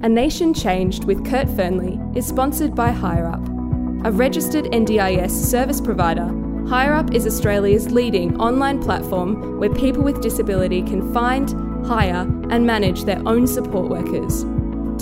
[0.00, 4.06] A Nation Changed with Kurt Fearnley is sponsored by HireUp.
[4.06, 6.26] A registered NDIS service provider,
[6.68, 11.50] HireUp is Australia's leading online platform where people with disability can find,
[11.84, 14.44] hire, and manage their own support workers.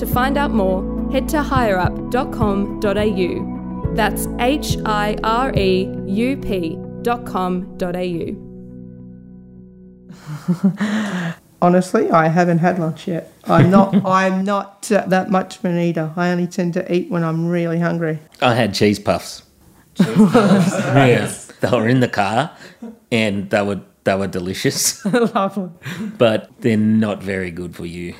[0.00, 0.82] To find out more,
[1.12, 3.94] head to hireup.com.au.
[3.94, 7.02] That's H I R E U P.com.au.
[11.62, 13.32] Honestly, I haven't had lunch yet.
[13.45, 13.95] I'm not.
[14.07, 16.13] I'm not uh, that much of an eater.
[16.17, 18.18] I only tend to eat when I'm really hungry.
[18.43, 19.43] I had cheese puffs.
[19.99, 22.54] yeah, they were in the car,
[23.11, 25.04] and they were they were delicious,
[25.35, 25.71] Lovely.
[26.18, 28.14] but they're not very good for you.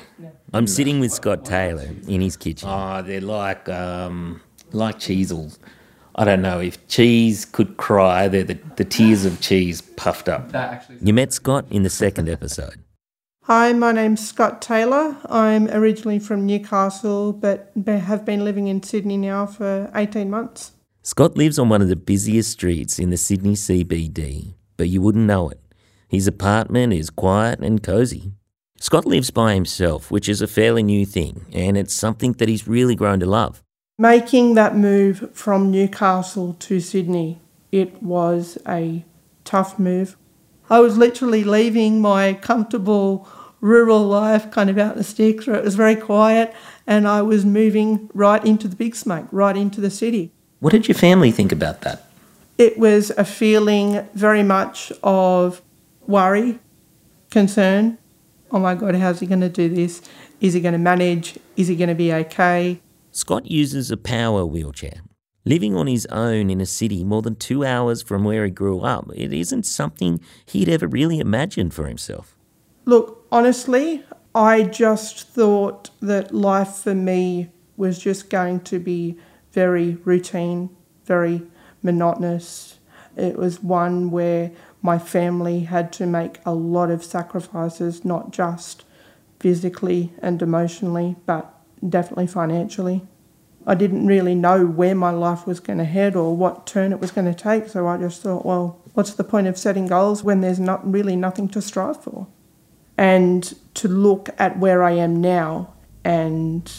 [0.53, 2.67] I'm sitting with Scott Taylor in his kitchen.
[2.69, 4.41] Oh, they're like um,
[4.71, 5.59] like Cheezels.
[6.15, 8.27] I don't know if cheese could cry.
[8.27, 10.51] They're the, the tears of cheese puffed up.
[10.99, 12.79] You met Scott in the second episode.
[13.47, 15.15] Hi, my name's Scott Taylor.
[15.29, 20.73] I'm originally from Newcastle, but have been living in Sydney now for 18 months.
[21.01, 25.23] Scott lives on one of the busiest streets in the Sydney CBD, but you wouldn't
[25.23, 25.61] know it.
[26.09, 28.33] His apartment is quiet and cosy.
[28.81, 32.67] Scott lives by himself, which is a fairly new thing, and it's something that he's
[32.67, 33.63] really grown to love.
[33.97, 37.39] Making that move from Newcastle to Sydney,
[37.71, 39.05] it was a
[39.45, 40.17] tough move.
[40.69, 43.25] I was literally leaving my comfortable
[43.61, 46.53] rural life kind of out in the sticks where it was very quiet,
[46.85, 50.31] and I was moving right into the big smoke, right into the city.
[50.59, 52.09] What did your family think about that?
[52.57, 55.61] It was a feeling very much of
[56.07, 56.59] worry,
[57.29, 57.97] concern.
[58.51, 60.01] Oh my God, how's he going to do this?
[60.39, 61.37] Is he going to manage?
[61.55, 62.79] Is he going to be okay?
[63.11, 65.01] Scott uses a power wheelchair.
[65.45, 68.81] Living on his own in a city more than two hours from where he grew
[68.81, 72.36] up, it isn't something he'd ever really imagined for himself.
[72.87, 79.17] Look, honestly, I just thought that life for me was just going to be
[79.51, 80.69] very routine,
[81.03, 81.41] very
[81.83, 82.79] monotonous.
[83.17, 84.51] It was one where
[84.81, 88.85] my family had to make a lot of sacrifices, not just
[89.37, 91.53] physically and emotionally, but
[91.89, 93.01] definitely financially.
[93.65, 97.01] I didn't really know where my life was going to head or what turn it
[97.01, 100.23] was going to take, so I just thought, well, what's the point of setting goals
[100.23, 102.27] when there's not really nothing to strive for?
[102.97, 106.71] And to look at where I am now and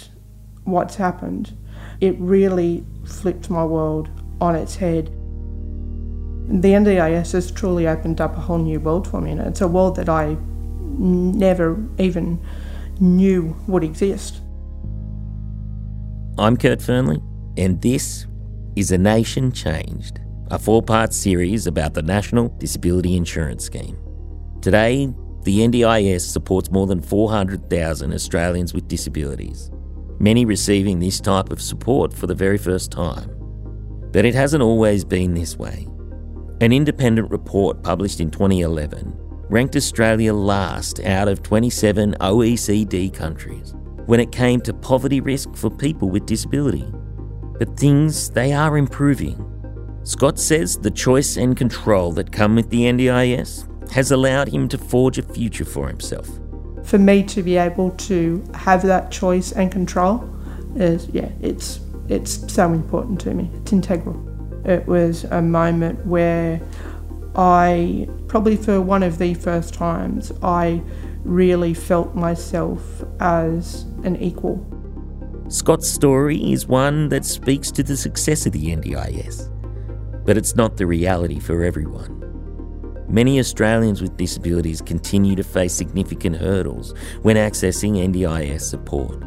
[0.64, 1.56] what's happened,
[2.00, 4.08] it really flipped my world
[4.40, 5.06] on its head.
[6.50, 9.68] The NDIS has truly opened up a whole new world for me, and it's a
[9.68, 10.36] world that I
[10.80, 12.44] never even
[13.00, 14.40] knew would exist.
[16.38, 17.22] I'm Kurt Fearnley,
[17.56, 18.26] and this
[18.76, 20.20] is A Nation Changed,
[20.50, 23.98] a four part series about the National Disability Insurance Scheme.
[24.62, 25.12] Today,
[25.44, 29.70] the NDIS supports more than 400,000 Australians with disabilities,
[30.18, 33.30] many receiving this type of support for the very first time.
[34.12, 35.86] But it hasn't always been this way.
[36.60, 39.14] An independent report published in 2011
[39.48, 43.74] ranked Australia last out of 27 OECD countries
[44.06, 46.86] when it came to poverty risk for people with disability.
[47.58, 49.44] But things, they are improving.
[50.02, 54.78] Scott says the choice and control that come with the NDIS has allowed him to
[54.78, 56.28] forge a future for himself.
[56.84, 60.28] For me to be able to have that choice and control
[60.76, 63.50] is, yeah, it's, it's so important to me.
[63.54, 64.24] It's integral.
[64.64, 66.60] It was a moment where
[67.34, 70.82] I, probably for one of the first times, I
[71.24, 74.64] really felt myself as an equal.
[75.48, 79.48] Scott's story is one that speaks to the success of the NDIS,
[80.24, 82.27] but it's not the reality for everyone.
[83.10, 86.92] Many Australians with disabilities continue to face significant hurdles
[87.22, 89.24] when accessing NDIS support,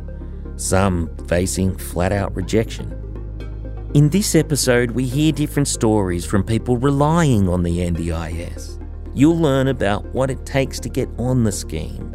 [0.56, 2.96] some facing flat out rejection.
[3.96, 8.78] In this episode, we hear different stories from people relying on the NDIS.
[9.16, 12.12] You'll learn about what it takes to get on the scheme,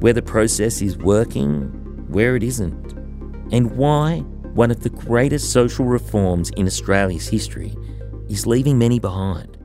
[0.00, 1.68] where the process is working,
[2.08, 2.92] where it isn't,
[3.50, 4.18] and why
[4.52, 7.74] one of the greatest social reforms in Australia's history
[8.28, 9.57] is leaving many behind.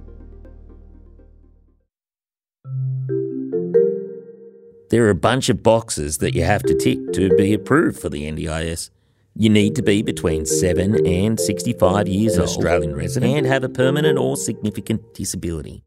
[4.94, 8.10] There are a bunch of boxes that you have to tick to be approved for
[8.10, 8.92] the NDIS.
[9.36, 13.69] You need to be between 7 and 65 years old, Australian resident, and have a
[13.69, 15.84] permanent or significant disability.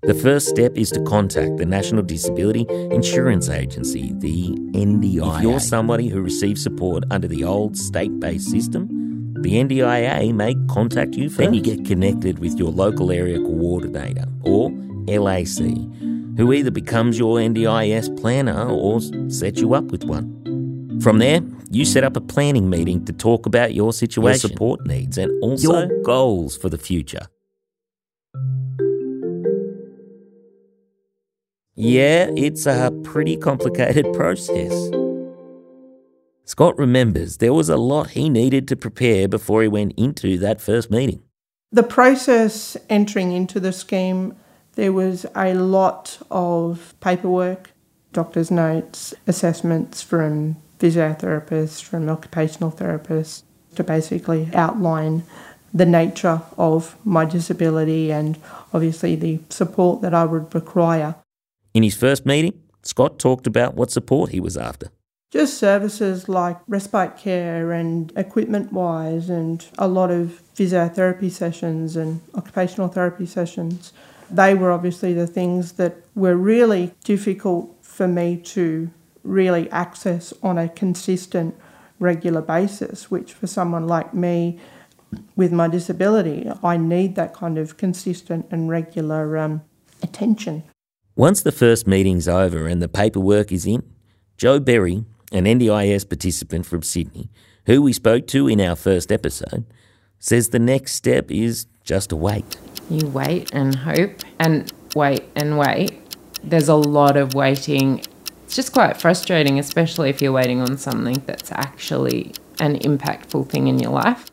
[0.00, 5.36] The first step is to contact the National Disability Insurance Agency, the NDIA.
[5.36, 8.88] If you're somebody who receives support under the old state based system,
[9.42, 11.36] the NDIA may contact you first.
[11.36, 14.70] Then you get connected with your local area coordinator, or
[15.06, 15.58] LAC,
[16.38, 21.00] who either becomes your NDIS planner or sets you up with one.
[21.02, 24.86] From there, you set up a planning meeting to talk about your situation, your support
[24.86, 27.26] needs, and also your goals for the future.
[31.74, 34.72] Yeah, it's a pretty complicated process.
[36.44, 40.60] Scott remembers there was a lot he needed to prepare before he went into that
[40.60, 41.22] first meeting.
[41.72, 44.34] The process entering into the scheme,
[44.78, 47.72] there was a lot of paperwork,
[48.12, 53.42] doctor's notes, assessments from physiotherapists, from occupational therapists
[53.74, 55.24] to basically outline
[55.74, 58.38] the nature of my disability and
[58.72, 61.16] obviously the support that I would require.
[61.74, 64.90] In his first meeting, Scott talked about what support he was after.
[65.32, 72.20] Just services like respite care and equipment wise, and a lot of physiotherapy sessions and
[72.36, 73.92] occupational therapy sessions.
[74.30, 78.90] They were obviously the things that were really difficult for me to
[79.22, 81.54] really access on a consistent,
[81.98, 84.58] regular basis, which for someone like me
[85.36, 89.62] with my disability, I need that kind of consistent and regular um,
[90.02, 90.64] attention.
[91.16, 93.82] Once the first meeting's over and the paperwork is in,
[94.36, 97.30] Jo Berry an NDIS participant from Sydney,
[97.66, 99.64] who we spoke to in our first episode,
[100.18, 102.56] says the next step is just to wait.
[102.90, 105.92] You wait and hope and wait and wait.
[106.42, 108.00] There's a lot of waiting.
[108.44, 113.68] It's just quite frustrating, especially if you're waiting on something that's actually an impactful thing
[113.68, 114.26] in your life.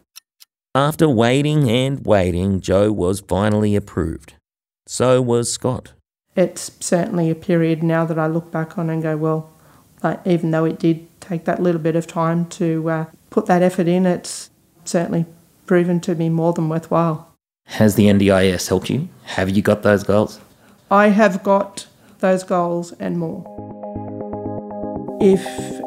[0.73, 4.33] After waiting and waiting, Jo was finally approved.
[4.87, 5.93] So was Scott.
[6.35, 9.51] It's certainly a period now that I look back on and go, well,
[10.01, 13.61] but even though it did take that little bit of time to uh, put that
[13.61, 14.49] effort in, it's
[14.83, 15.25] certainly
[15.65, 17.31] proven to be more than worthwhile.
[17.65, 19.09] Has the NDIS helped you?
[19.23, 20.39] Have you got those goals?
[20.91, 21.87] I have got
[22.19, 23.43] those goals and more.
[25.19, 25.41] If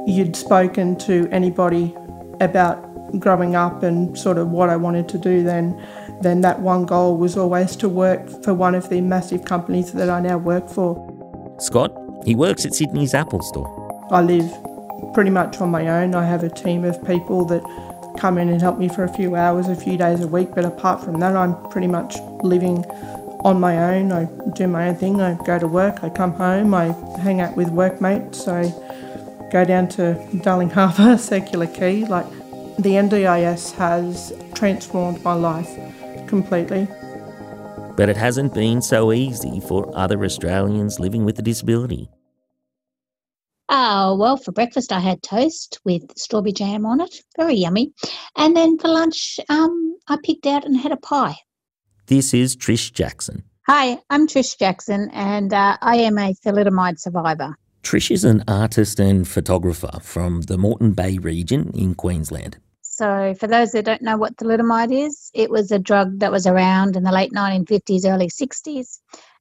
[0.07, 1.95] you'd spoken to anybody
[2.41, 2.85] about
[3.19, 5.81] growing up and sort of what I wanted to do then,
[6.21, 10.11] then that one goal was always to work for one of the massive companies that
[10.11, 11.05] I now work for.
[11.61, 11.93] Scott,
[12.25, 14.07] he works at Sydney's Apple Store.
[14.11, 14.51] I live
[15.15, 16.15] pretty much on my own.
[16.15, 17.63] I have a team of people that
[18.19, 20.65] come in and help me for a few hours, a few days a week, but
[20.65, 22.85] apart from that, I'm pretty much living
[23.45, 24.13] on my own.
[24.13, 24.25] I
[24.55, 25.21] do my own thing.
[25.21, 26.87] I go to work, I come home, I
[27.21, 28.73] hang out with workmates, I
[29.53, 32.05] go down to Darling Harbour, Circular Quay.
[32.07, 32.29] Like
[32.79, 35.71] the NDIS has transformed my life
[36.27, 36.89] completely.
[37.97, 42.11] But it hasn't been so easy for other Australians living with a disability.
[43.71, 47.23] Oh, well, for breakfast I had toast with strawberry jam on it.
[47.37, 47.93] Very yummy.
[48.37, 51.37] And then for lunch, um, I picked out and had a pie.
[52.07, 53.45] This is Trish Jackson.
[53.67, 57.55] Hi, I'm Trish Jackson, and uh, I am a thalidomide survivor.
[57.83, 62.57] Trish is an artist and photographer from the Moreton Bay region in Queensland.
[62.81, 66.47] So, for those that don't know what thalidomide is, it was a drug that was
[66.47, 68.99] around in the late 1950s, early 60s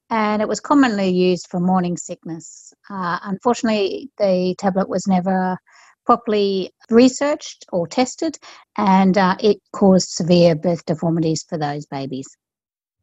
[0.09, 2.73] and it was commonly used for morning sickness.
[2.89, 5.57] Uh, unfortunately, the tablet was never
[6.05, 8.37] properly researched or tested,
[8.77, 12.27] and uh, it caused severe birth deformities for those babies.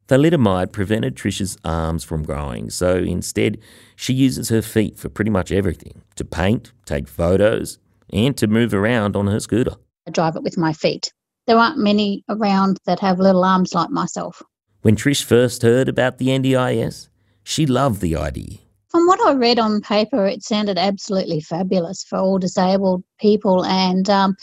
[0.07, 3.59] Thalidomide prevented Trisha's arms from growing, so instead
[3.95, 7.79] she uses her feet for pretty much everything to paint, take photos,
[8.11, 9.75] and to move around on her scooter.
[10.07, 11.11] I drive it with my feet.
[11.47, 14.41] There aren't many around that have little arms like myself.
[14.85, 17.09] When Trish first heard about the NDIS,
[17.43, 18.59] she loved the idea.
[18.89, 24.07] From what I read on paper, it sounded absolutely fabulous for all disabled people and
[24.11, 24.35] um,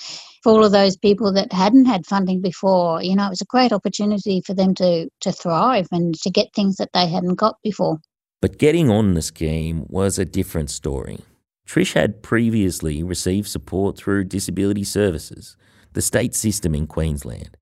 [0.43, 3.01] for all of those people that hadn't had funding before.
[3.05, 6.53] You know, it was a great opportunity for them to, to thrive and to get
[6.57, 8.01] things that they hadn't got before.
[8.41, 11.21] But getting on the scheme was a different story.
[11.69, 15.57] Trish had previously received support through Disability Services,
[15.93, 17.57] the state system in Queensland.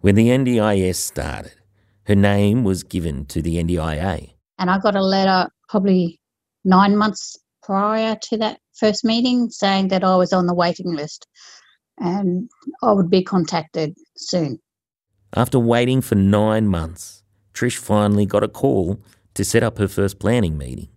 [0.00, 1.57] When the NDIS started,
[2.08, 4.32] her name was given to the NDIA.
[4.58, 6.18] And I got a letter probably
[6.64, 11.26] nine months prior to that first meeting saying that I was on the waiting list
[11.98, 12.48] and
[12.82, 14.58] I would be contacted soon.
[15.36, 17.22] After waiting for nine months,
[17.52, 19.02] Trish finally got a call
[19.34, 20.88] to set up her first planning meeting.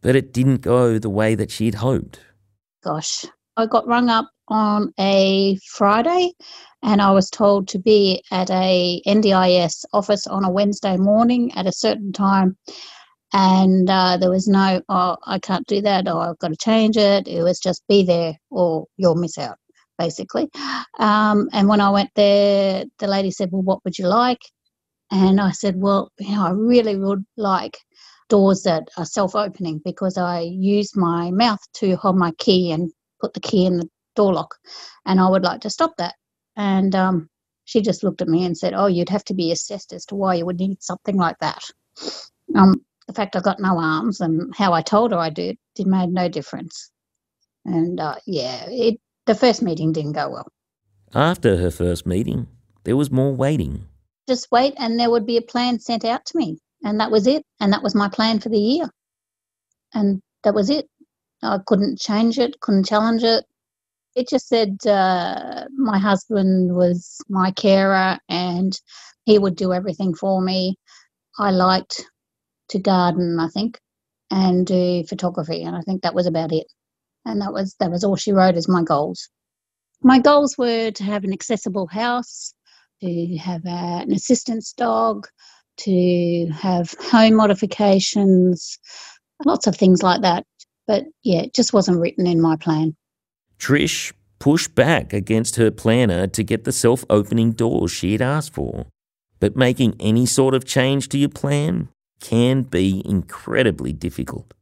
[0.00, 2.18] But it didn't go the way that she'd hoped.
[2.82, 3.24] Gosh,
[3.60, 6.32] I got rung up on a Friday
[6.82, 11.66] and I was told to be at a NDIS office on a Wednesday morning at
[11.66, 12.56] a certain time.
[13.34, 16.96] And uh, there was no, oh, I can't do that, or I've got to change
[16.96, 17.28] it.
[17.28, 19.58] It was just be there or you'll miss out,
[19.98, 20.48] basically.
[20.98, 24.40] Um, and when I went there, the lady said, Well, what would you like?
[25.12, 27.78] And I said, Well, you know, I really would like
[28.30, 32.90] doors that are self opening because I use my mouth to hold my key and
[33.20, 34.56] put the key in the door lock,
[35.06, 36.14] and I would like to stop that.
[36.56, 37.28] And um,
[37.64, 40.14] she just looked at me and said, "Oh, you'd have to be assessed as to
[40.14, 41.62] why you would need something like that."
[42.54, 45.86] Um, the fact I've got no arms and how I told her I did did
[45.86, 46.90] made no difference.
[47.64, 50.48] And uh, yeah, it the first meeting didn't go well.
[51.14, 52.46] After her first meeting,
[52.84, 53.86] there was more waiting.
[54.28, 57.26] Just wait, and there would be a plan sent out to me, and that was
[57.26, 57.44] it.
[57.60, 58.88] And that was my plan for the year,
[59.92, 60.88] and that was it.
[61.42, 63.44] I couldn't change it, couldn't challenge it.
[64.14, 68.78] It just said uh, my husband was my carer and
[69.24, 70.76] he would do everything for me.
[71.38, 72.04] I liked
[72.70, 73.78] to garden, I think,
[74.30, 76.66] and do photography, and I think that was about it.
[77.24, 79.28] And that was that was all she wrote as my goals.
[80.02, 82.54] My goals were to have an accessible house,
[83.02, 85.26] to have a, an assistance dog,
[85.78, 88.78] to have home modifications,
[89.44, 90.46] lots of things like that.
[90.90, 92.96] But yeah, it just wasn't written in my plan.
[93.60, 98.52] Trish pushed back against her planner to get the self opening doors she had asked
[98.54, 98.86] for.
[99.38, 104.52] But making any sort of change to your plan can be incredibly difficult.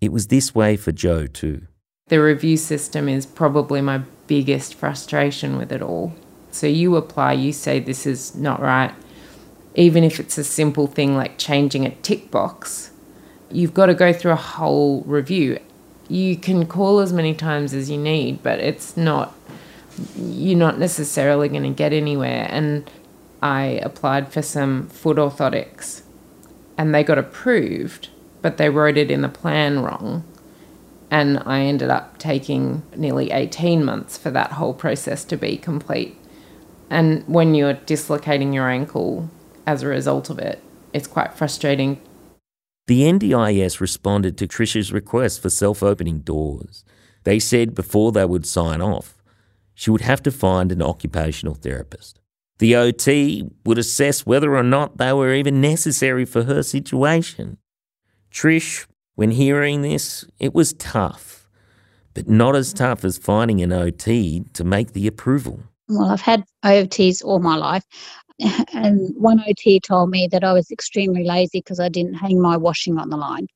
[0.00, 1.66] It was this way for Jo, too.
[2.06, 6.14] The review system is probably my biggest frustration with it all.
[6.52, 8.94] So you apply, you say this is not right.
[9.74, 12.92] Even if it's a simple thing like changing a tick box,
[13.50, 15.58] you've got to go through a whole review.
[16.08, 19.34] You can call as many times as you need, but it's not,
[20.16, 22.46] you're not necessarily going to get anywhere.
[22.48, 22.88] And
[23.42, 26.02] I applied for some foot orthotics
[26.78, 28.10] and they got approved,
[28.42, 30.24] but they wrote it in the plan wrong.
[31.10, 36.18] And I ended up taking nearly 18 months for that whole process to be complete.
[36.90, 39.30] And when you're dislocating your ankle
[39.66, 42.00] as a result of it, it's quite frustrating.
[42.86, 46.84] The NDIS responded to Trish's request for self opening doors.
[47.24, 49.16] They said before they would sign off,
[49.74, 52.20] she would have to find an occupational therapist.
[52.58, 57.58] The OT would assess whether or not they were even necessary for her situation.
[58.30, 61.48] Trish, when hearing this, it was tough,
[62.14, 65.60] but not as tough as finding an OT to make the approval.
[65.88, 67.84] Well, I've had OTs all my life,
[68.74, 72.56] and one OT told me that I was extremely lazy because I didn't hang my
[72.56, 73.46] washing on the line.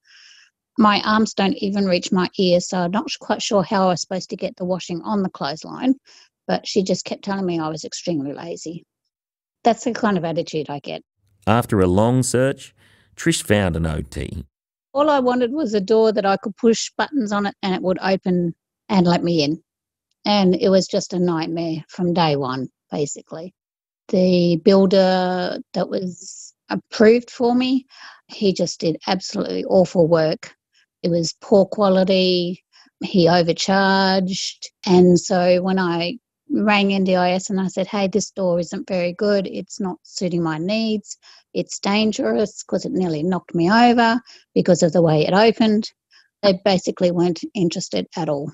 [0.79, 4.01] My arms don't even reach my ears, so I'm not quite sure how I was
[4.01, 5.95] supposed to get the washing on the clothesline,
[6.47, 8.85] but she just kept telling me I was extremely lazy.
[9.63, 11.03] That's the kind of attitude I get.
[11.47, 12.75] After a long search,
[13.15, 14.45] Trish found an OT.
[14.95, 17.83] All I wanted was a door that I could push buttons on it and it
[17.83, 18.55] would open
[18.89, 19.63] and let me in.
[20.25, 23.55] And it was just a nightmare from day one, basically.
[24.11, 27.87] The builder that was approved for me,
[28.27, 30.55] he just did absolutely awful work.
[31.03, 32.65] It was poor quality,
[33.03, 34.71] he overcharged.
[34.87, 36.19] And so when I
[36.51, 39.47] rang NDIS and I said, hey, this door isn't very good.
[39.47, 41.17] It's not suiting my needs.
[41.55, 44.21] It's dangerous because it nearly knocked me over
[44.55, 45.91] because of the way it opened.
[46.43, 48.51] They basically weren't interested at all.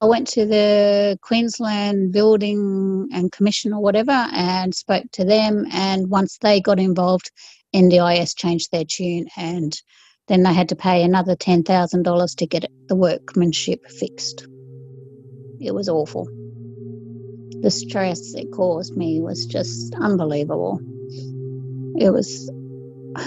[0.00, 5.66] I went to the Queensland Building and Commission or whatever and spoke to them.
[5.72, 7.30] And once they got involved,
[7.74, 9.72] NDIS changed their tune and
[10.28, 14.46] then they had to pay another $10,000 to get the workmanship fixed.
[15.60, 16.28] It was awful
[17.62, 20.80] the stress it caused me was just unbelievable.
[21.96, 22.50] It was,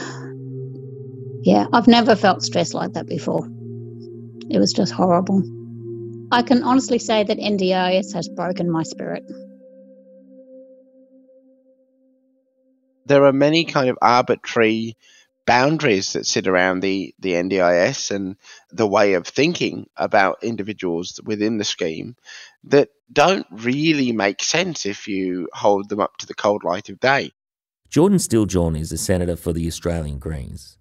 [1.43, 3.47] yeah, I've never felt stress like that before.
[4.49, 5.43] It was just horrible.
[6.31, 9.23] I can honestly say that NDIS has broken my spirit.
[13.05, 14.95] There are many kind of arbitrary
[15.47, 18.35] boundaries that sit around the, the NDIS and
[18.69, 22.15] the way of thinking about individuals within the scheme
[22.65, 26.99] that don't really make sense if you hold them up to the cold light of
[26.99, 27.31] day.
[27.89, 30.77] Jordan Steele-John is a senator for the Australian Greens.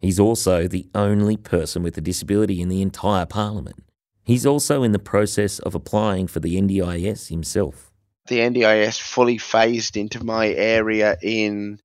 [0.00, 3.85] He's also the only person with a disability in the entire parliament.
[4.26, 7.92] He's also in the process of applying for the NDIS himself.
[8.26, 11.78] The NDIS fully phased into my area in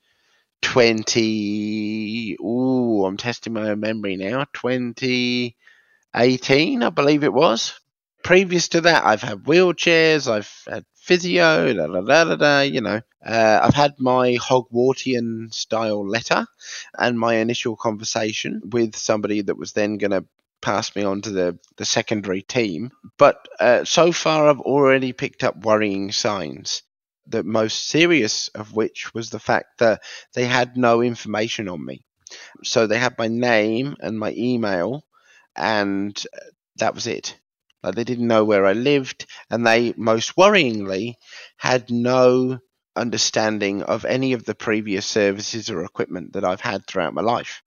[0.64, 7.80] 20 ooh i'm testing my memory now 2018 i believe it was
[8.24, 12.80] previous to that i've had wheelchairs i've had physio da, da, da, da, da, you
[12.80, 16.46] know uh, i've had my hogwartian style letter
[16.98, 20.24] and my initial conversation with somebody that was then going to
[20.62, 25.44] pass me on to the, the secondary team but uh, so far i've already picked
[25.44, 26.84] up worrying signs
[27.28, 30.02] the most serious of which was the fact that
[30.34, 32.04] they had no information on me.
[32.64, 35.06] So they had my name and my email,
[35.56, 36.22] and
[36.78, 37.38] that was it.
[37.84, 41.16] Like they didn't know where I lived, and they, most worryingly,
[41.58, 42.60] had no
[42.96, 47.64] understanding of any of the previous services or equipment that I've had throughout my life.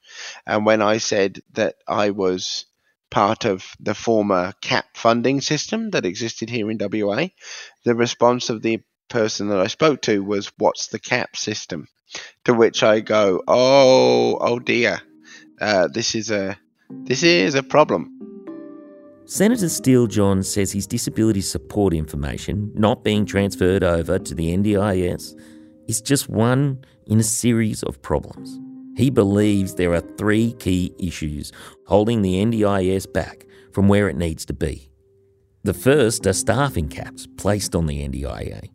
[0.46, 2.66] And when I said that I was
[3.14, 7.28] part of the former CAP funding system that existed here in WA,
[7.84, 11.86] the response of the person that I spoke to was, What's the CAP system?
[12.46, 15.00] To which I go, Oh, oh dear.
[15.60, 16.58] Uh, this is a
[17.04, 18.10] this is a problem.
[19.26, 25.40] Senator Steele-John says his disability support information not being transferred over to the NDIS
[25.86, 28.58] is just one in a series of problems.
[28.96, 31.52] He believes there are three key issues
[31.86, 34.88] holding the NDIS back from where it needs to be.
[35.64, 38.70] The first are staffing caps placed on the NDIA.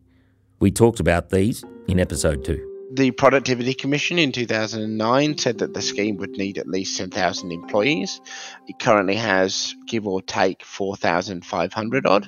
[0.59, 2.69] We talked about these in episode 2.
[2.91, 8.19] The Productivity Commission in 2009 said that the scheme would need at least 10,000 employees.
[8.67, 12.27] It currently has, give or take, 4,500 odd,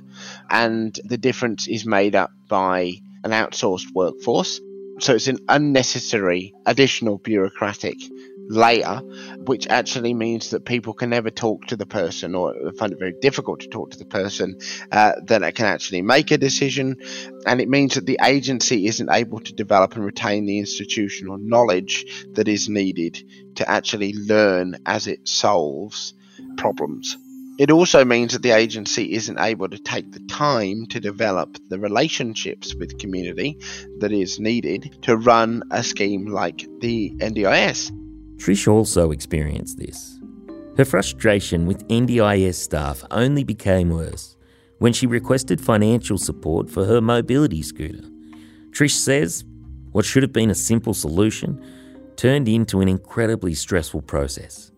[0.51, 2.93] and the difference is made up by
[3.23, 4.61] an outsourced workforce.
[5.01, 7.97] So it's an unnecessary additional bureaucratic
[8.47, 9.01] layer,
[9.45, 13.15] which actually means that people can never talk to the person or find it very
[13.19, 14.59] difficult to talk to the person
[14.91, 16.97] uh, that can actually make a decision.
[17.47, 22.27] And it means that the agency isn't able to develop and retain the institutional knowledge
[22.33, 23.23] that is needed
[23.55, 26.13] to actually learn as it solves
[26.57, 27.17] problems.
[27.61, 31.77] It also means that the agency isn't able to take the time to develop the
[31.77, 33.55] relationships with community
[33.99, 37.91] that is needed to run a scheme like the NDIS.
[38.37, 40.19] Trish also experienced this.
[40.75, 44.35] Her frustration with NDIS staff only became worse
[44.79, 48.09] when she requested financial support for her mobility scooter.
[48.71, 49.45] Trish says
[49.91, 51.63] what should have been a simple solution
[52.15, 54.71] turned into an incredibly stressful process.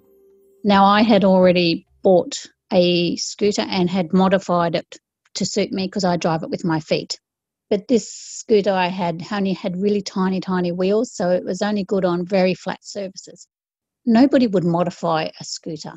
[0.66, 4.98] Now, I had already bought a scooter and had modified it
[5.36, 7.20] to suit me because I drive it with my feet.
[7.70, 11.86] But this scooter I had only had really tiny, tiny wheels, so it was only
[11.86, 13.48] good on very flat surfaces
[14.06, 15.94] nobody would modify a scooter.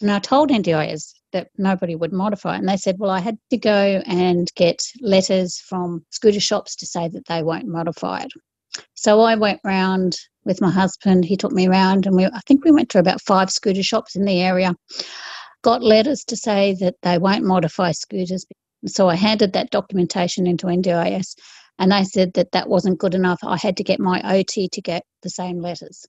[0.00, 2.60] And I told NDIS that nobody would modify it.
[2.60, 6.86] And they said, well, I had to go and get letters from scooter shops to
[6.86, 8.32] say that they won't modify it.
[8.94, 11.24] So I went round with my husband.
[11.24, 14.14] He took me around, and we, I think we went to about five scooter shops
[14.14, 14.74] in the area.
[15.62, 18.46] Got letters to say that they won't modify scooters.
[18.86, 21.34] So I handed that documentation into NDIS,
[21.78, 23.40] and they said that that wasn't good enough.
[23.42, 26.06] I had to get my OT to get the same letters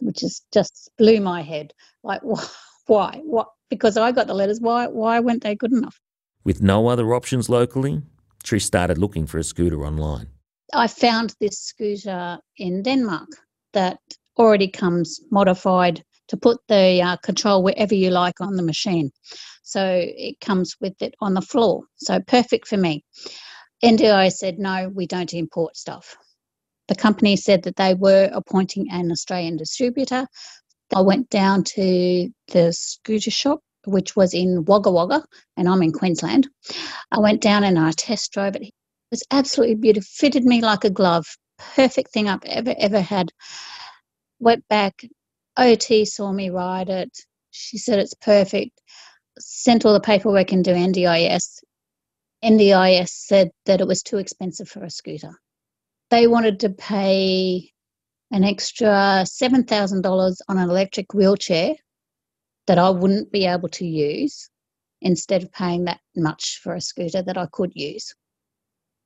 [0.00, 1.72] which is just blew my head.
[2.02, 2.20] Like,
[2.86, 3.20] why?
[3.24, 3.48] What?
[3.70, 4.60] Because I got the letters.
[4.60, 4.86] Why?
[4.86, 5.98] Why weren't they good enough?
[6.44, 8.02] With no other options locally,
[8.44, 10.28] Trish started looking for a scooter online.
[10.74, 13.28] I found this scooter in Denmark
[13.72, 13.98] that
[14.36, 19.10] already comes modified to put the uh, control wherever you like on the machine.
[19.62, 21.84] So it comes with it on the floor.
[21.96, 23.04] So perfect for me.
[23.84, 26.16] NDI said, no, we don't import stuff.
[26.88, 30.26] The company said that they were appointing an Australian distributor.
[30.94, 35.24] I went down to the scooter shop, which was in Wagga Wagga,
[35.56, 36.48] and I'm in Queensland.
[37.10, 38.62] I went down and I test drove it.
[38.62, 38.72] It
[39.10, 41.26] was absolutely beautiful, fitted me like a glove.
[41.74, 43.30] Perfect thing I've ever, ever had.
[44.40, 45.04] Went back,
[45.56, 47.10] OT saw me ride it.
[47.50, 48.80] She said it's perfect.
[49.38, 51.60] Sent all the paperwork into NDIS.
[52.44, 55.40] NDIS said that it was too expensive for a scooter
[56.14, 57.70] they wanted to pay
[58.30, 61.74] an extra $7,000 on an electric wheelchair
[62.68, 64.48] that I wouldn't be able to use
[65.00, 68.14] instead of paying that much for a scooter that I could use.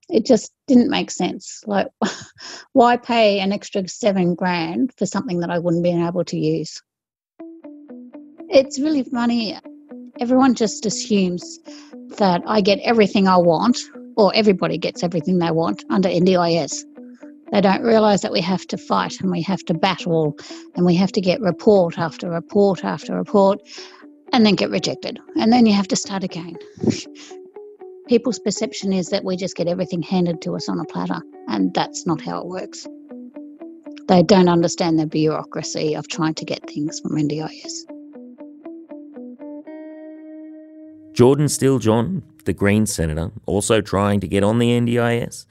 [0.09, 1.63] It just didn't make sense.
[1.67, 1.89] Like,
[2.73, 6.83] why pay an extra seven grand for something that I wouldn't be able to use?
[8.49, 9.59] It's really funny.
[10.21, 11.59] Everyone just assumes
[12.17, 13.79] that I get everything I want
[14.17, 16.85] or everybody gets everything they want under NDIS.
[17.53, 20.37] They don't realise that we have to fight and we have to battle
[20.75, 23.61] and we have to get report after report after report
[24.33, 25.19] and then get rejected.
[25.37, 26.57] And then you have to start again.
[28.09, 31.75] People's perception is that we just get everything handed to us on a platter, and
[31.75, 32.87] that's not how it works.
[34.09, 37.85] They don't understand the bureaucracy of trying to get things from NDIS.
[41.13, 45.45] Jordan Steele-John, the Green Senator, also trying to get on the NDIS,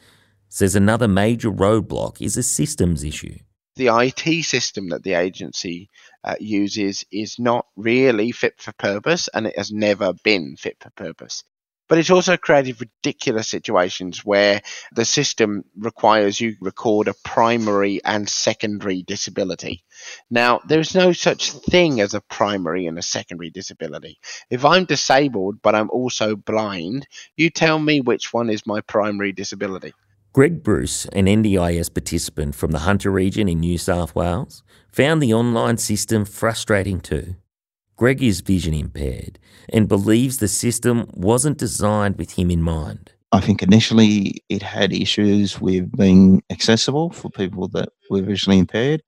[0.50, 3.38] says another major roadblock is a systems issue.
[3.76, 5.92] The IT system that the agency
[6.24, 10.90] uh, uses is not really fit for purpose and it has never been fit for
[10.92, 11.44] purpose.
[11.88, 14.62] But it's also created ridiculous situations where
[14.94, 19.84] the system requires you record a primary and secondary disability.
[20.30, 24.20] Now, there's no such thing as a primary and a secondary disability.
[24.50, 29.32] If I'm disabled but I'm also blind, you tell me which one is my primary
[29.32, 29.94] disability.
[30.34, 35.34] Greg Bruce, an NDIS participant from the Hunter region in New South Wales, found the
[35.34, 37.36] online system frustrating too.
[37.98, 39.40] Greg is vision impaired
[39.74, 43.12] and believes the system wasn't designed with him in mind.
[43.32, 49.02] I think initially it had issues with being accessible for people that were visually impaired.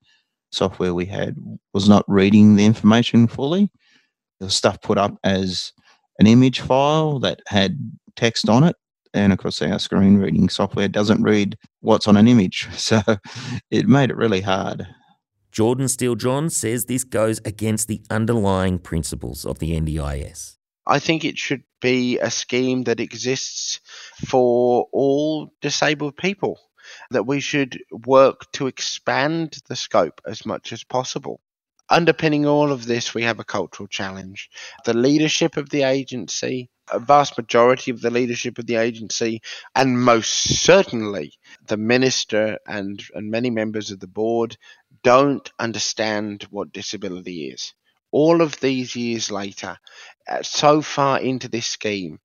[0.51, 1.37] Software we had
[1.73, 3.71] was not reading the information fully.
[4.39, 5.71] There was stuff put up as
[6.17, 7.77] an image file that had
[8.15, 8.75] text on it.
[9.13, 12.67] And of course, our screen reading software doesn't read what's on an image.
[12.77, 13.01] So
[13.69, 14.87] it made it really hard.
[15.51, 20.57] Jordan Steele John says this goes against the underlying principles of the NDIS.
[20.85, 23.79] I think it should be a scheme that exists
[24.27, 26.59] for all disabled people,
[27.11, 31.41] that we should work to expand the scope as much as possible.
[31.91, 34.49] Underpinning all of this, we have a cultural challenge.
[34.85, 39.41] The leadership of the agency, a vast majority of the leadership of the agency,
[39.75, 40.29] and most
[40.63, 41.33] certainly
[41.67, 44.57] the minister and, and many members of the board
[45.03, 47.73] don't understand what disability is.
[48.11, 49.77] All of these years later,
[50.27, 52.19] uh, so far into this scheme.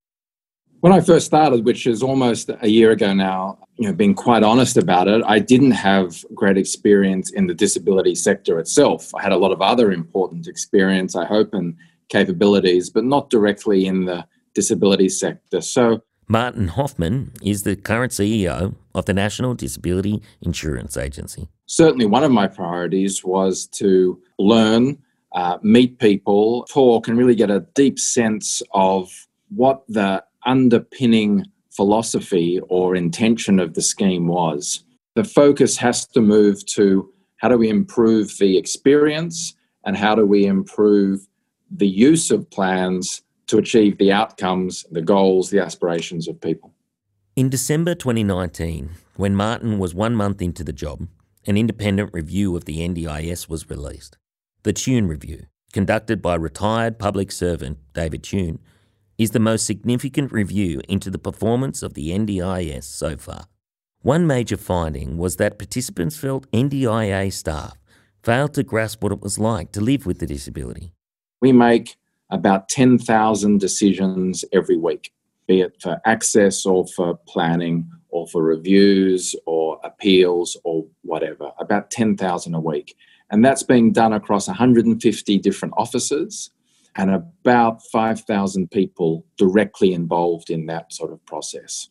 [0.80, 4.42] When I first started, which is almost a year ago now, you know, being quite
[4.42, 9.14] honest about it, I didn't have great experience in the disability sector itself.
[9.14, 11.76] I had a lot of other important experience, I hope, and
[12.08, 15.60] capabilities, but not directly in the disability sector.
[15.60, 21.48] So Martin Hoffman is the current CEO of the National Disability Insurance Agency.
[21.66, 24.98] Certainly, one of my priorities was to learn,
[25.32, 29.10] uh, meet people, talk, and really get a deep sense of
[29.48, 34.84] what the underpinning philosophy or intention of the scheme was.
[35.14, 40.24] The focus has to move to how do we improve the experience and how do
[40.26, 41.26] we improve
[41.70, 46.72] the use of plans to achieve the outcomes, the goals, the aspirations of people.
[47.36, 51.08] In December 2019, when Martin was one month into the job,
[51.46, 54.16] an independent review of the NDIS was released.
[54.62, 58.60] The Tune Review, conducted by retired public servant David Tune,
[59.18, 63.46] is the most significant review into the performance of the NDIS so far.
[64.02, 67.78] One major finding was that participants felt NDIA staff
[68.22, 70.92] failed to grasp what it was like to live with the disability.
[71.40, 71.96] We make
[72.30, 75.12] about 10,000 decisions every week,
[75.46, 81.90] be it for access or for planning or for reviews or appeals or whatever, about
[81.90, 82.96] 10,000 a week.
[83.30, 86.50] And that's being done across 150 different offices
[86.94, 91.88] and about 5,000 people directly involved in that sort of process.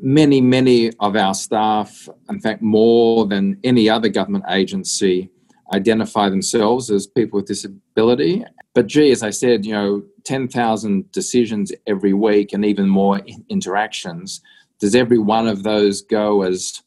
[0.00, 5.30] Many, many of our staff, in fact, more than any other government agency,
[5.74, 8.46] identify themselves as people with disability.
[8.74, 14.40] But gee, as I said, you know, 10,000 decisions every week and even more interactions.
[14.80, 16.82] Does every one of those go as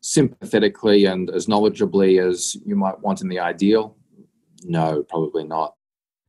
[0.00, 3.96] sympathetically and as knowledgeably as you might want in the ideal?
[4.64, 5.74] No, probably not.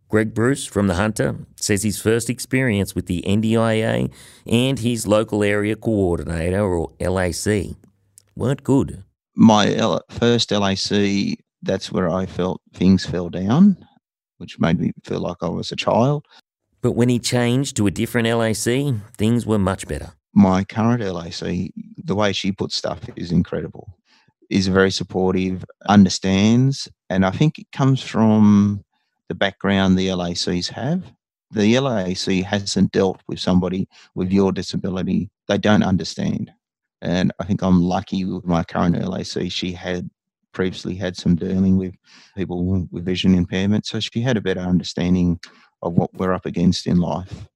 [0.09, 4.11] Greg Bruce from The Hunter says his first experience with the NDIA
[4.45, 7.75] and his local area coordinator, or LAC,
[8.35, 9.03] weren't good.
[9.35, 13.77] My L- first LAC that's where I felt things fell down,
[14.37, 16.25] which made me feel like I was a child.
[16.81, 20.13] But when he changed to a different LAC, things were much better.
[20.37, 23.97] My current LAC, the way she puts stuff is incredible.
[24.51, 28.85] Is very supportive, understands, and I think it comes from
[29.29, 31.11] the background the LACs have.
[31.49, 35.31] The LAC hasn't dealt with somebody with your disability.
[35.47, 36.51] They don't understand.
[37.01, 39.51] And I think I'm lucky with my current LAC.
[39.51, 40.07] She had
[40.53, 41.95] previously had some dealing with
[42.35, 45.39] people with vision impairment, so she had a better understanding
[45.81, 47.47] of what we're up against in life.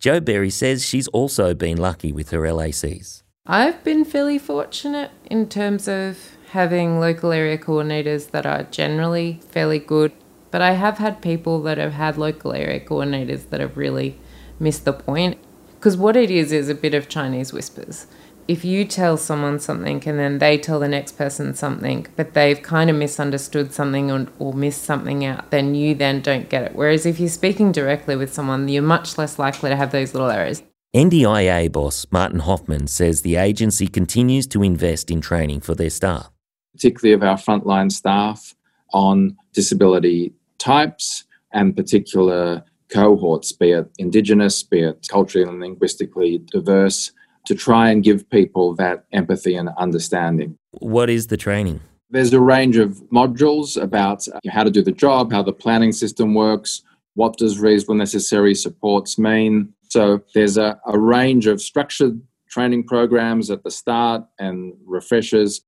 [0.00, 3.22] Jo Berry says she's also been lucky with her LACs.
[3.46, 9.78] I've been fairly fortunate in terms of having local area coordinators that are generally fairly
[9.78, 10.12] good,
[10.50, 14.18] but I have had people that have had local area coordinators that have really
[14.58, 15.36] missed the point.
[15.74, 18.06] Because what it is is a bit of Chinese whispers
[18.50, 22.60] if you tell someone something and then they tell the next person something, but they've
[22.60, 26.74] kind of misunderstood something or, or, missed something out, then you then don't get it.
[26.74, 30.30] Whereas if you're speaking directly with someone, you're much less likely to have those little
[30.30, 30.64] errors.
[30.96, 36.28] NDIA boss Martin Hoffman says the agency continues to invest in training for their staff,
[36.72, 38.56] particularly of our frontline staff
[38.92, 47.12] on disability types and particular cohorts, be it Indigenous, be it culturally and linguistically diverse,
[47.46, 50.56] to try and give people that empathy and understanding.
[50.72, 51.80] What is the training?
[52.10, 56.34] There's a range of modules about how to do the job, how the planning system
[56.34, 56.82] works,
[57.14, 59.72] what does reasonable necessary supports mean.
[59.88, 65.60] So there's a, a range of structured training programs at the start and refreshers.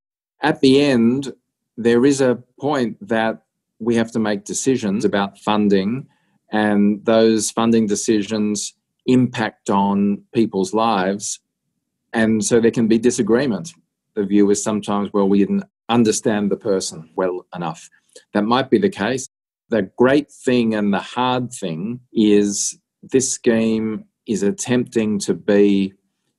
[0.43, 1.33] At the end,
[1.77, 3.43] there is a point that
[3.79, 6.07] we have to make decisions about funding,
[6.53, 8.75] and those funding decisions
[9.07, 11.41] impact on people's lives.
[12.13, 13.73] And so there can be disagreement.
[14.15, 17.89] The view is sometimes, well, we didn't understand the person well enough.
[18.35, 19.29] That might be the case.
[19.71, 25.95] The great thing and the hard thing is this scheme is attempting to be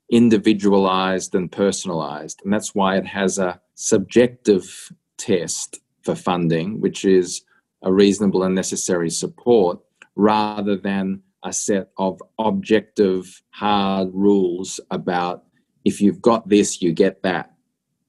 [0.09, 2.41] individualized and personalized.
[2.43, 7.43] And that's why it has a subjective test for funding, which is
[7.81, 9.79] a reasonable and necessary support,
[10.15, 15.43] rather than a set of objective, hard rules about
[15.83, 17.51] if you've got this, you get that.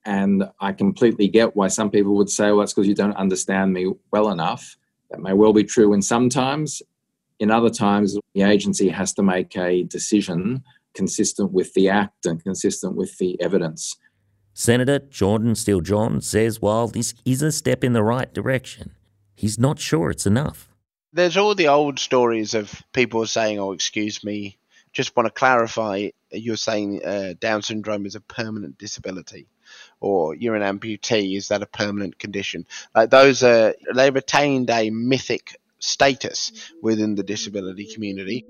[0.05, 3.73] And I completely get why some people would say, well, that's because you don't understand
[3.73, 4.77] me well enough.
[5.11, 6.83] That may well be true in some times.
[7.41, 10.63] In other times, the agency has to make a decision
[10.95, 13.97] consistent with the act and consistent with the evidence.
[14.53, 18.95] Senator Jordan Steele John says while this is a step in the right direction,
[19.35, 20.69] he's not sure it's enough.
[21.13, 24.59] There's all the old stories of people saying, "Oh, excuse me,
[24.95, 26.09] just want to clarify.
[26.31, 29.47] You're saying uh, Down syndrome is a permanent disability,
[30.01, 31.37] or you're an amputee.
[31.37, 37.23] Is that a permanent condition?" Like those are they retained a mythic status within the
[37.23, 38.47] disability community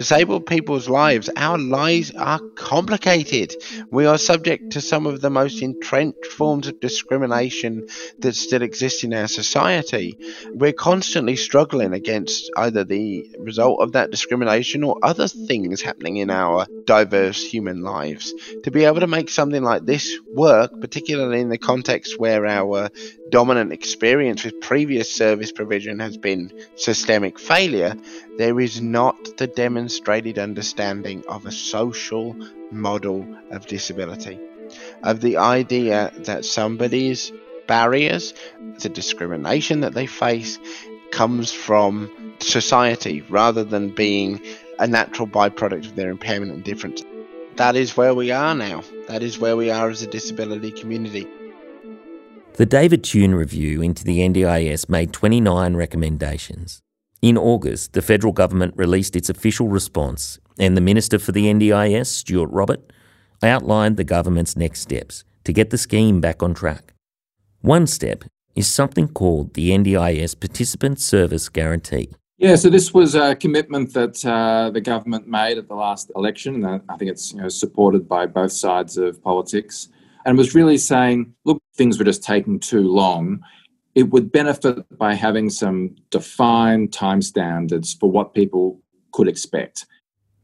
[0.00, 3.54] disabled people's lives, our lives are complicated.
[3.90, 7.86] We are subject to some of the most entrenched forms of discrimination
[8.20, 10.16] that still exist in our society.
[10.54, 16.30] We're constantly struggling against either the result of that discrimination or other things happening in
[16.30, 18.34] our diverse human lives.
[18.64, 22.90] To be able to make something like this work, particularly in the context where our
[23.28, 27.94] dominant experience with previous service provision has been systemic failure,
[28.38, 32.34] there is not the demonstrated understanding of a social
[32.72, 34.40] model of disability,
[35.04, 37.30] of the idea that somebody's
[37.68, 38.34] barriers,
[38.80, 40.58] the discrimination that they face,
[41.12, 44.40] comes from society rather than being
[44.80, 47.04] a natural byproduct of their impairment and difference.
[47.56, 48.82] That is where we are now.
[49.06, 51.28] That is where we are as a disability community.
[52.54, 56.82] The David Tune review into the NDIS made 29 recommendations.
[57.22, 62.06] In August, the federal government released its official response, and the Minister for the NDIS,
[62.06, 62.92] Stuart Robert,
[63.42, 66.94] outlined the government's next steps to get the scheme back on track.
[67.60, 72.08] One step is something called the NDIS Participant Service Guarantee.
[72.40, 76.64] Yeah, so this was a commitment that uh, the government made at the last election.
[76.64, 79.90] And I think it's you know, supported by both sides of politics
[80.24, 83.40] and was really saying, look, things were just taking too long.
[83.94, 88.80] It would benefit by having some defined time standards for what people
[89.12, 89.84] could expect.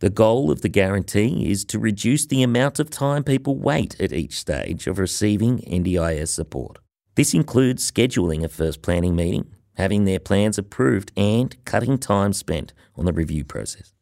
[0.01, 4.13] The goal of the guarantee is to reduce the amount of time people wait at
[4.13, 6.77] each stage of receiving NDIS support.
[7.15, 12.73] This includes scheduling a first planning meeting, having their plans approved, and cutting time spent
[12.97, 13.93] on the review process.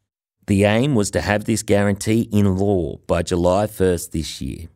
[0.46, 4.68] The aim was to have this guarantee in law by July 1st this year.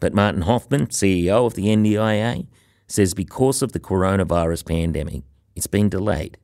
[0.00, 2.46] But Martin Hoffman, CEO of the NDIA,
[2.88, 5.22] says because of the coronavirus pandemic,
[5.56, 6.36] it's been delayed.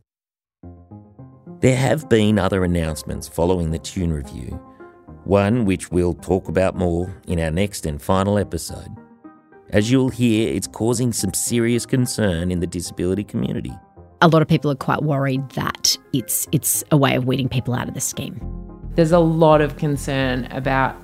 [1.60, 4.58] There have been other announcements following the Tune review,
[5.24, 8.88] one which we'll talk about more in our next and final episode.
[9.68, 13.74] As you'll hear, it's causing some serious concern in the disability community.
[14.22, 17.72] A lot of people are quite worried that it's it's a way of weeding people
[17.72, 18.38] out of the scheme.
[18.94, 20.94] There's a lot of concern about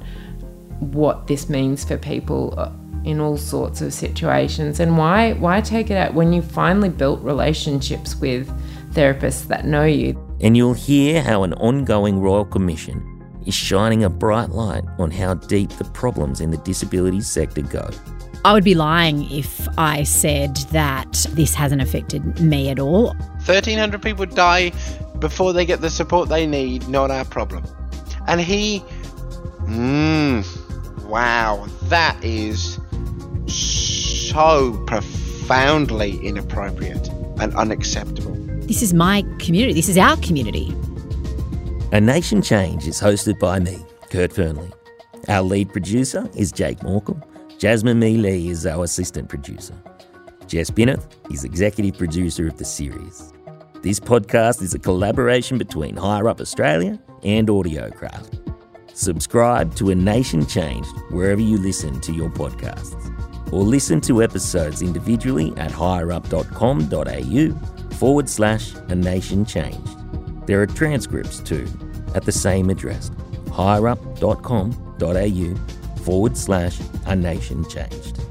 [0.80, 2.70] what this means for people uh,
[3.04, 4.80] in all sorts of situations.
[4.80, 8.50] And why why take it out when you've finally built relationships with
[8.92, 10.14] therapists that know you?
[10.42, 15.32] And you'll hear how an ongoing royal commission is shining a bright light on how
[15.32, 17.88] deep the problems in the disability sector go
[18.46, 23.08] I would be lying if I said that this hasn't affected me at all.
[23.44, 24.70] 1,300 people die
[25.18, 27.64] before they get the support they need, not our problem.
[28.28, 28.84] And he.
[29.64, 30.46] Mmm
[31.08, 32.78] Wow, that is
[33.48, 37.08] so profoundly inappropriate
[37.40, 38.36] and unacceptable.
[38.68, 39.72] This is my community.
[39.72, 40.72] This is our community.
[41.90, 44.72] A Nation Change is hosted by me, Kurt Fearnley.
[45.26, 47.25] Our lead producer is Jake Morcom.
[47.58, 49.72] Jasmine Me is our assistant producer.
[50.46, 53.32] Jess Bennett is executive producer of the series.
[53.82, 58.42] This podcast is a collaboration between HireUp Australia and Audiocraft.
[58.94, 63.10] Subscribe to A Nation Changed wherever you listen to your podcasts,
[63.50, 70.46] or listen to episodes individually at hireup.com.au forward slash A Nation Changed.
[70.46, 71.66] There are transcripts too
[72.14, 73.10] at the same address,
[73.46, 75.75] hireup.com.au
[76.06, 78.25] forward slash A Nation Changed.